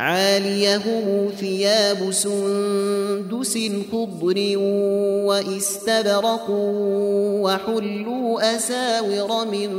عاليهم 0.00 1.28
ثياب 1.40 2.10
سندس 2.10 3.58
خضر 3.92 4.58
واستبرق 5.28 6.46
وحلوا 7.44 8.56
أساور 8.56 9.46
من 9.46 9.70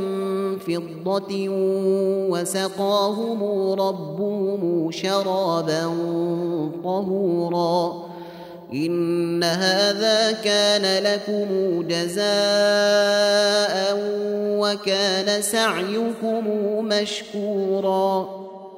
فضة 0.58 1.48
وسقاهم 2.30 3.72
ربهم 3.72 4.90
شرابا 4.90 5.84
طهورا. 6.84 8.02
إن 8.74 9.44
هذا 9.44 10.32
كان 10.32 11.02
لكم 11.04 11.82
جزاء 11.88 12.22
وكان 14.58 15.42
سعيكم 15.42 16.44
مشكورا. 16.88 18.42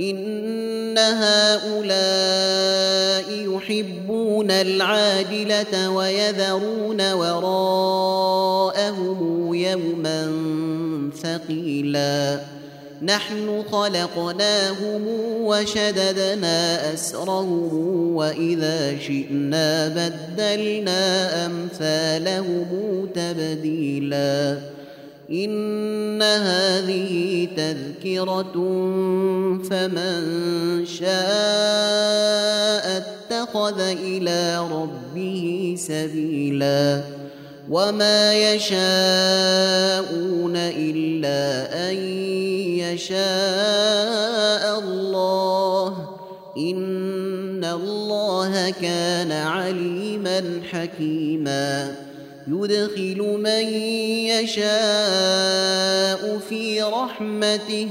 إن 0.00 0.98
هؤلاء 0.98 1.88
يحبون 3.30 4.50
العاجلة 4.50 5.90
ويذرون 5.90 7.12
وراءهم 7.12 9.18
يوما 9.54 10.32
ثقيلا. 11.22 12.40
نحن 13.02 13.64
خلقناهم 13.72 15.08
وشددنا 15.40 16.94
أسرهم 16.94 18.14
وإذا 18.14 18.98
شئنا 18.98 19.88
بدلنا 19.88 21.46
أمثالهم 21.46 23.08
تبديلا. 23.14 24.58
إن 25.30 26.22
هذه 26.22 27.48
تذكرة 27.56 28.52
فمن 29.70 30.20
شاء 30.86 31.08
اتخذ 32.96 33.80
إلى 33.80 34.68
ربه 34.72 35.74
سبيلا 35.78 37.02
وما 37.70 38.34
يشاءون 38.54 38.76
إلا 40.56 41.68
أن 41.90 41.96
يشاء 42.80 44.78
الله 44.78 46.08
إن 46.58 47.64
الله 47.64 48.70
كان 48.70 49.32
عليما 49.32 50.60
حكيما 50.70 52.07
يدخل 52.50 53.38
من 53.42 53.64
يشاء 54.32 56.22
في 56.48 56.82
رحمته 56.82 57.88